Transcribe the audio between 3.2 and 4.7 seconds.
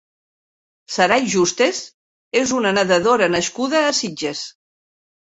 nascuda a Sitges.